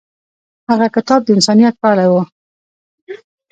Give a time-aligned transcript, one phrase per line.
[0.69, 2.13] هغه کتاب د انسانیت په اړه و.